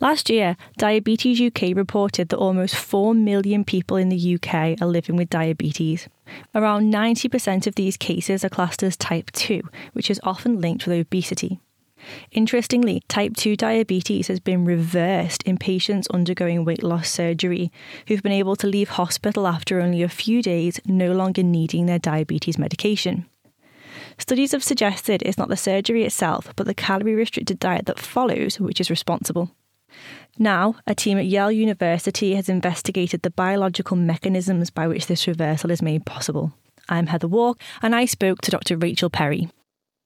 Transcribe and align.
Last 0.00 0.28
year, 0.28 0.56
Diabetes 0.76 1.40
UK 1.40 1.76
reported 1.76 2.28
that 2.28 2.36
almost 2.36 2.74
4 2.74 3.14
million 3.14 3.64
people 3.64 3.96
in 3.96 4.08
the 4.08 4.34
UK 4.34 4.80
are 4.80 4.86
living 4.86 5.16
with 5.16 5.30
diabetes. 5.30 6.08
Around 6.54 6.92
90% 6.92 7.66
of 7.66 7.76
these 7.76 7.96
cases 7.96 8.44
are 8.44 8.48
classed 8.48 8.82
as 8.82 8.96
type 8.96 9.30
2, 9.32 9.62
which 9.92 10.10
is 10.10 10.20
often 10.24 10.60
linked 10.60 10.86
with 10.86 10.98
obesity. 10.98 11.60
Interestingly, 12.32 13.02
type 13.08 13.34
2 13.36 13.56
diabetes 13.56 14.28
has 14.28 14.40
been 14.40 14.64
reversed 14.64 15.42
in 15.44 15.56
patients 15.56 16.08
undergoing 16.08 16.64
weight 16.64 16.82
loss 16.82 17.08
surgery 17.08 17.72
who've 18.08 18.22
been 18.22 18.32
able 18.32 18.56
to 18.56 18.66
leave 18.66 18.90
hospital 18.90 19.46
after 19.46 19.80
only 19.80 20.02
a 20.02 20.08
few 20.08 20.42
days, 20.42 20.80
no 20.84 21.12
longer 21.12 21.42
needing 21.42 21.86
their 21.86 21.98
diabetes 21.98 22.58
medication. 22.58 23.26
Studies 24.18 24.52
have 24.52 24.62
suggested 24.62 25.22
it's 25.22 25.38
not 25.38 25.48
the 25.48 25.56
surgery 25.56 26.04
itself, 26.04 26.52
but 26.56 26.66
the 26.66 26.74
calorie 26.74 27.14
restricted 27.14 27.58
diet 27.58 27.86
that 27.86 27.98
follows 27.98 28.60
which 28.60 28.80
is 28.80 28.90
responsible. 28.90 29.50
Now, 30.38 30.76
a 30.86 30.94
team 30.94 31.18
at 31.18 31.26
Yale 31.26 31.52
University 31.52 32.34
has 32.34 32.48
investigated 32.48 33.22
the 33.22 33.30
biological 33.30 33.96
mechanisms 33.96 34.70
by 34.70 34.88
which 34.88 35.06
this 35.06 35.28
reversal 35.28 35.70
is 35.70 35.82
made 35.82 36.04
possible. 36.06 36.52
I'm 36.88 37.06
Heather 37.06 37.28
Wark, 37.28 37.60
and 37.82 37.94
I 37.94 38.04
spoke 38.04 38.40
to 38.42 38.50
Dr. 38.50 38.76
Rachel 38.76 39.10
Perry. 39.10 39.48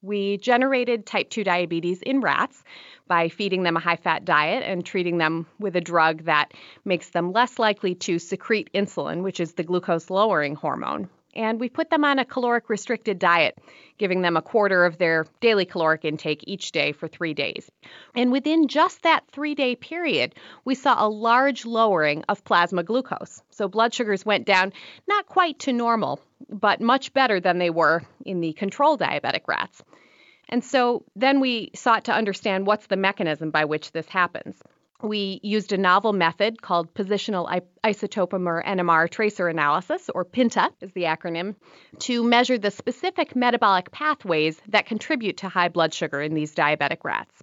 We 0.00 0.38
generated 0.38 1.06
type 1.06 1.30
2 1.30 1.44
diabetes 1.44 2.02
in 2.02 2.20
rats 2.20 2.62
by 3.06 3.28
feeding 3.28 3.62
them 3.62 3.76
a 3.76 3.80
high 3.80 3.96
fat 3.96 4.24
diet 4.24 4.64
and 4.64 4.84
treating 4.84 5.18
them 5.18 5.46
with 5.60 5.76
a 5.76 5.80
drug 5.80 6.24
that 6.24 6.52
makes 6.84 7.10
them 7.10 7.32
less 7.32 7.58
likely 7.58 7.94
to 7.96 8.18
secrete 8.18 8.70
insulin, 8.74 9.22
which 9.22 9.38
is 9.38 9.54
the 9.54 9.62
glucose 9.62 10.10
lowering 10.10 10.54
hormone. 10.56 11.08
And 11.34 11.58
we 11.58 11.68
put 11.68 11.90
them 11.90 12.04
on 12.04 12.18
a 12.18 12.24
caloric 12.24 12.68
restricted 12.68 13.18
diet, 13.18 13.58
giving 13.98 14.20
them 14.20 14.36
a 14.36 14.42
quarter 14.42 14.84
of 14.84 14.98
their 14.98 15.26
daily 15.40 15.64
caloric 15.64 16.04
intake 16.04 16.44
each 16.46 16.72
day 16.72 16.92
for 16.92 17.08
three 17.08 17.34
days. 17.34 17.70
And 18.14 18.30
within 18.30 18.68
just 18.68 19.02
that 19.02 19.24
three 19.30 19.54
day 19.54 19.74
period, 19.74 20.34
we 20.64 20.74
saw 20.74 21.04
a 21.04 21.08
large 21.08 21.64
lowering 21.64 22.24
of 22.28 22.44
plasma 22.44 22.82
glucose. 22.82 23.42
So 23.50 23.68
blood 23.68 23.94
sugars 23.94 24.26
went 24.26 24.46
down 24.46 24.72
not 25.08 25.26
quite 25.26 25.58
to 25.60 25.72
normal, 25.72 26.20
but 26.50 26.80
much 26.80 27.12
better 27.14 27.40
than 27.40 27.58
they 27.58 27.70
were 27.70 28.02
in 28.24 28.40
the 28.40 28.52
control 28.52 28.98
diabetic 28.98 29.48
rats. 29.48 29.82
And 30.48 30.62
so 30.62 31.04
then 31.16 31.40
we 31.40 31.70
sought 31.74 32.04
to 32.04 32.12
understand 32.12 32.66
what's 32.66 32.86
the 32.88 32.96
mechanism 32.96 33.50
by 33.50 33.64
which 33.64 33.92
this 33.92 34.08
happens 34.08 34.60
we 35.02 35.40
used 35.42 35.72
a 35.72 35.78
novel 35.78 36.12
method 36.12 36.62
called 36.62 36.94
positional 36.94 37.62
isotopomer 37.84 38.64
NMR 38.64 39.10
tracer 39.10 39.48
analysis, 39.48 40.08
or 40.14 40.24
PINTA 40.24 40.70
is 40.80 40.92
the 40.92 41.02
acronym, 41.02 41.56
to 42.00 42.22
measure 42.22 42.58
the 42.58 42.70
specific 42.70 43.34
metabolic 43.34 43.90
pathways 43.90 44.60
that 44.68 44.86
contribute 44.86 45.38
to 45.38 45.48
high 45.48 45.68
blood 45.68 45.92
sugar 45.92 46.20
in 46.20 46.34
these 46.34 46.54
diabetic 46.54 46.98
rats. 47.04 47.42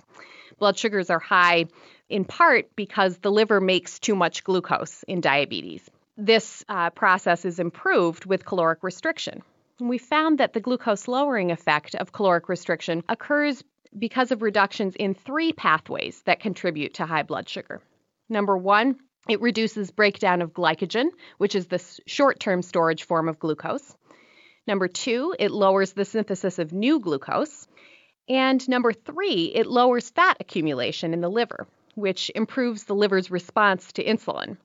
Blood 0.57 0.77
sugars 0.77 1.09
are 1.09 1.19
high 1.19 1.65
in 2.09 2.25
part 2.25 2.75
because 2.75 3.17
the 3.19 3.31
liver 3.31 3.61
makes 3.61 3.99
too 3.99 4.15
much 4.15 4.43
glucose 4.43 5.03
in 5.03 5.21
diabetes. 5.21 5.89
This 6.17 6.65
uh, 6.67 6.89
process 6.89 7.45
is 7.45 7.59
improved 7.59 8.25
with 8.25 8.45
caloric 8.45 8.83
restriction. 8.83 9.41
We 9.79 9.97
found 9.97 10.39
that 10.39 10.51
the 10.51 10.59
glucose 10.59 11.07
lowering 11.07 11.51
effect 11.51 11.95
of 11.95 12.11
caloric 12.11 12.49
restriction 12.49 13.03
occurs 13.07 13.63
because 13.97 14.31
of 14.31 14.41
reductions 14.41 14.95
in 14.95 15.13
three 15.13 15.53
pathways 15.53 16.21
that 16.23 16.39
contribute 16.39 16.95
to 16.95 17.05
high 17.05 17.23
blood 17.23 17.49
sugar. 17.49 17.81
Number 18.29 18.57
one, 18.57 18.97
it 19.27 19.41
reduces 19.41 19.91
breakdown 19.91 20.41
of 20.41 20.53
glycogen, 20.53 21.09
which 21.37 21.55
is 21.55 21.67
the 21.67 21.83
short 22.05 22.39
term 22.39 22.61
storage 22.61 23.03
form 23.03 23.27
of 23.27 23.39
glucose. 23.39 23.95
Number 24.67 24.87
two, 24.87 25.35
it 25.39 25.51
lowers 25.51 25.93
the 25.93 26.05
synthesis 26.05 26.59
of 26.59 26.71
new 26.71 26.99
glucose. 26.99 27.67
And 28.27 28.67
number 28.69 28.93
three, 28.93 29.51
it 29.55 29.65
lowers 29.65 30.09
fat 30.11 30.37
accumulation 30.39 31.13
in 31.13 31.21
the 31.21 31.29
liver, 31.29 31.67
which 31.95 32.31
improves 32.35 32.83
the 32.83 32.93
liver's 32.93 33.31
response 33.31 33.91
to 33.93 34.03
insulin. 34.03 34.57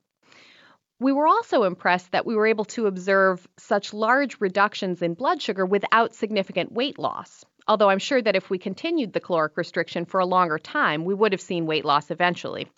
We 1.01 1.13
were 1.13 1.27
also 1.27 1.65
impressed 1.65 2.13
that 2.13 2.27
we 2.27 2.37
were 2.37 2.47
able 2.47 2.67
to 2.67 2.87
observe 2.87 3.47
such 3.59 3.95
large 3.95 4.41
reductions 4.41 5.03
in 5.03 5.15
blood 5.15 5.43
sugar 5.43 5.67
without 5.67 6.15
significant 6.15 6.73
weight 6.73 6.99
loss. 6.99 7.45
Although 7.67 7.91
I'm 7.91 7.99
sure 7.99 8.21
that 8.21 8.37
if 8.37 8.51
we 8.51 8.59
continued 8.59 9.13
the 9.13 9.21
caloric 9.21 9.57
restriction 9.57 10.05
for 10.05 10.21
a 10.21 10.27
longer 10.27 10.59
time, 10.59 11.05
we 11.05 11.15
would 11.15 11.33
have 11.33 11.41
seen 11.41 11.67
weight 11.67 11.85
loss 11.85 12.11
eventually. 12.11 12.69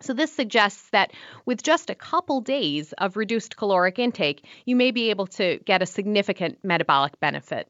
So, 0.00 0.12
this 0.12 0.32
suggests 0.32 0.90
that 0.90 1.12
with 1.44 1.62
just 1.62 1.90
a 1.90 1.94
couple 1.94 2.40
days 2.40 2.92
of 2.94 3.16
reduced 3.16 3.56
caloric 3.56 3.98
intake, 3.98 4.44
you 4.64 4.76
may 4.76 4.92
be 4.92 5.10
able 5.10 5.26
to 5.38 5.58
get 5.64 5.82
a 5.82 5.86
significant 5.86 6.58
metabolic 6.62 7.18
benefit. 7.18 7.68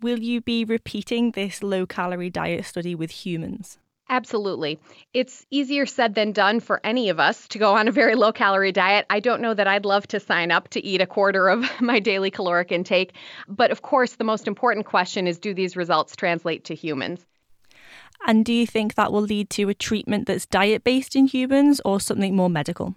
Will 0.00 0.20
you 0.20 0.40
be 0.40 0.64
repeating 0.64 1.32
this 1.32 1.60
low 1.60 1.84
calorie 1.84 2.30
diet 2.30 2.64
study 2.64 2.94
with 2.94 3.10
humans? 3.10 3.78
Absolutely. 4.10 4.78
It's 5.12 5.44
easier 5.50 5.84
said 5.84 6.14
than 6.14 6.32
done 6.32 6.60
for 6.60 6.80
any 6.82 7.10
of 7.10 7.20
us 7.20 7.46
to 7.48 7.58
go 7.58 7.74
on 7.74 7.88
a 7.88 7.92
very 7.92 8.14
low 8.14 8.32
calorie 8.32 8.72
diet. 8.72 9.04
I 9.10 9.20
don't 9.20 9.42
know 9.42 9.52
that 9.52 9.66
I'd 9.66 9.84
love 9.84 10.06
to 10.08 10.20
sign 10.20 10.50
up 10.50 10.68
to 10.68 10.84
eat 10.84 11.02
a 11.02 11.06
quarter 11.06 11.48
of 11.48 11.68
my 11.80 12.00
daily 12.00 12.30
caloric 12.30 12.72
intake. 12.72 13.12
But 13.48 13.70
of 13.70 13.82
course, 13.82 14.16
the 14.16 14.24
most 14.24 14.46
important 14.46 14.86
question 14.86 15.26
is 15.26 15.38
do 15.38 15.52
these 15.52 15.76
results 15.76 16.16
translate 16.16 16.64
to 16.64 16.74
humans? 16.74 17.26
And 18.26 18.44
do 18.44 18.52
you 18.52 18.66
think 18.66 18.94
that 18.94 19.12
will 19.12 19.22
lead 19.22 19.50
to 19.50 19.68
a 19.68 19.74
treatment 19.74 20.26
that's 20.26 20.46
diet 20.46 20.84
based 20.84 21.14
in 21.14 21.26
humans 21.26 21.80
or 21.84 22.00
something 22.00 22.34
more 22.34 22.50
medical? 22.50 22.94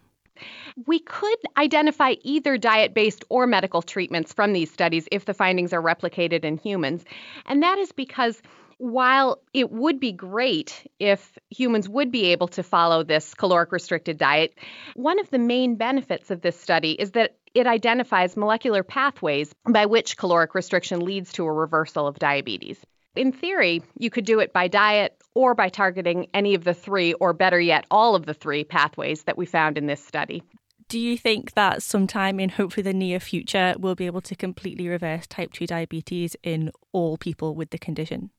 We 0.87 0.99
could 0.99 1.37
identify 1.57 2.15
either 2.23 2.57
diet 2.57 2.93
based 2.93 3.23
or 3.29 3.45
medical 3.45 3.81
treatments 3.81 4.33
from 4.33 4.53
these 4.53 4.71
studies 4.71 5.07
if 5.11 5.25
the 5.25 5.33
findings 5.33 5.73
are 5.73 5.81
replicated 5.81 6.43
in 6.43 6.57
humans. 6.57 7.03
And 7.45 7.61
that 7.61 7.77
is 7.77 7.91
because 7.91 8.41
while 8.81 9.39
it 9.53 9.69
would 9.71 9.99
be 9.99 10.11
great 10.11 10.89
if 10.97 11.37
humans 11.51 11.87
would 11.87 12.11
be 12.11 12.25
able 12.31 12.47
to 12.47 12.63
follow 12.63 13.03
this 13.03 13.35
caloric 13.35 13.71
restricted 13.71 14.17
diet, 14.17 14.57
one 14.95 15.19
of 15.19 15.29
the 15.29 15.37
main 15.37 15.75
benefits 15.75 16.31
of 16.31 16.41
this 16.41 16.59
study 16.59 16.93
is 16.93 17.11
that 17.11 17.37
it 17.53 17.67
identifies 17.67 18.35
molecular 18.35 18.81
pathways 18.81 19.53
by 19.69 19.85
which 19.85 20.17
caloric 20.17 20.55
restriction 20.55 21.01
leads 21.01 21.31
to 21.33 21.45
a 21.45 21.53
reversal 21.53 22.07
of 22.07 22.17
diabetes. 22.17 22.79
In 23.15 23.31
theory, 23.31 23.83
you 23.99 24.09
could 24.09 24.25
do 24.25 24.39
it 24.39 24.51
by 24.51 24.67
diet 24.67 25.15
or 25.35 25.53
by 25.53 25.69
targeting 25.69 26.25
any 26.33 26.55
of 26.55 26.63
the 26.63 26.73
three, 26.73 27.13
or 27.13 27.33
better 27.33 27.59
yet, 27.59 27.85
all 27.91 28.15
of 28.15 28.25
the 28.25 28.33
three 28.33 28.63
pathways 28.63 29.23
that 29.23 29.37
we 29.37 29.45
found 29.45 29.77
in 29.77 29.85
this 29.85 30.03
study. 30.03 30.41
Do 30.87 30.99
you 30.99 31.17
think 31.17 31.53
that 31.53 31.83
sometime 31.83 32.39
in 32.39 32.49
hopefully 32.49 32.83
the 32.83 32.93
near 32.93 33.19
future, 33.19 33.75
we'll 33.77 33.95
be 33.95 34.07
able 34.07 34.21
to 34.21 34.35
completely 34.35 34.89
reverse 34.89 35.27
type 35.27 35.53
2 35.53 35.67
diabetes 35.67 36.35
in 36.41 36.71
all 36.91 37.15
people 37.15 37.53
with 37.53 37.69
the 37.69 37.77
condition? 37.77 38.31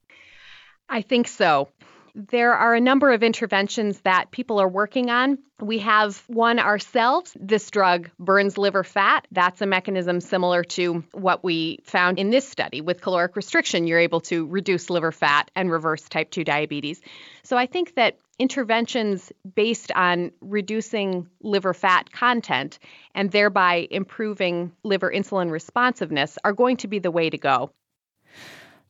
I 0.89 1.03
think 1.03 1.29
so. 1.29 1.69
There 2.15 2.53
are 2.53 2.75
a 2.75 2.81
number 2.81 3.11
of 3.11 3.23
interventions 3.23 3.99
that 4.01 4.31
people 4.31 4.61
are 4.61 4.69
working 4.69 5.09
on. 5.09 5.39
We 5.61 5.79
have 5.79 6.23
one 6.27 6.59
ourselves. 6.59 7.35
This 7.41 7.71
drug 7.71 8.11
burns 8.19 8.59
liver 8.59 8.85
fat. 8.85 9.27
That's 9.33 9.63
a 9.63 9.67
mechanism 9.67 10.21
similar 10.21 10.63
to 10.65 11.05
what 11.13 11.43
we 11.43 11.79
found 11.85 12.19
in 12.19 12.29
this 12.29 12.47
study. 12.47 12.83
With 12.83 13.01
caloric 13.01 13.35
restriction, 13.35 13.87
you're 13.87 13.99
able 13.99 14.21
to 14.23 14.47
reduce 14.47 14.91
liver 14.91 15.13
fat 15.13 15.51
and 15.57 15.71
reverse 15.71 16.03
type 16.03 16.31
2 16.31 16.45
diabetes. 16.45 17.01
So 17.45 17.57
I 17.57 17.65
think 17.65 17.95
that 17.95 18.19
interventions 18.39 19.33
based 19.55 19.91
on 19.93 20.33
reducing 20.43 21.29
liver 21.41 21.73
fat 21.73 22.13
content 22.13 22.79
and 23.15 23.31
thereby 23.31 23.87
improving 23.91 24.73
liver 24.85 25.11
insulin 25.11 25.51
responsiveness 25.51 26.37
are 26.45 26.53
going 26.53 26.77
to 26.79 26.89
be 26.89 26.99
the 26.99 27.11
way 27.11 27.31
to 27.31 27.39
go. 27.39 27.71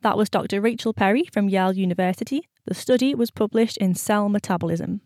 That 0.02 0.16
was 0.16 0.28
Dr. 0.28 0.60
Rachel 0.60 0.92
Perry 0.92 1.28
from 1.32 1.48
Yale 1.48 1.74
University. 1.74 2.48
The 2.66 2.74
study 2.74 3.14
was 3.14 3.30
published 3.30 3.76
in 3.76 3.94
Cell 3.94 4.28
Metabolism. 4.28 5.00